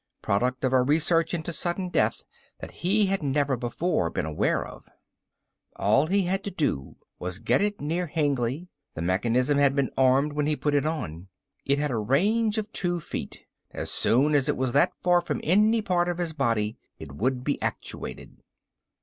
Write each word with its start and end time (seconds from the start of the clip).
Product 0.23 0.63
of 0.63 0.73
a 0.73 0.81
research 0.81 1.31
into 1.31 1.53
sudden 1.53 1.89
death 1.89 2.23
that 2.59 2.71
he 2.71 3.05
had 3.05 3.21
never 3.21 3.55
been 3.55 3.69
aware 4.25 4.65
of 4.65 4.83
before. 4.85 4.93
All 5.75 6.07
he 6.07 6.23
had 6.23 6.43
to 6.43 6.49
do 6.49 6.95
was 7.19 7.37
get 7.37 7.61
it 7.61 7.79
near 7.79 8.07
Hengly, 8.07 8.67
the 8.95 9.03
mechanism 9.03 9.59
had 9.59 9.75
been 9.75 9.91
armed 9.95 10.33
when 10.33 10.47
he 10.47 10.55
put 10.55 10.73
it 10.73 10.87
on. 10.87 11.27
It 11.67 11.77
had 11.77 11.91
a 11.91 11.97
range 11.97 12.57
of 12.57 12.73
two 12.73 12.99
feet. 12.99 13.45
As 13.69 13.91
soon 13.91 14.33
as 14.33 14.49
it 14.49 14.57
was 14.57 14.71
that 14.71 14.91
far 15.03 15.21
from 15.21 15.39
any 15.43 15.83
part 15.83 16.09
of 16.09 16.17
his 16.17 16.33
body 16.33 16.77
it 16.97 17.11
would 17.11 17.43
be 17.43 17.61
actuated. 17.61 18.41